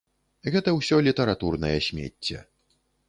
Гэта 0.53 0.71
ўсё 0.77 0.97
літаратурнае 1.07 1.75
смецце. 1.89 2.43